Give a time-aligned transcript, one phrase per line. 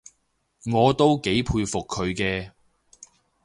[0.73, 2.53] 我都幾佩服佢嘅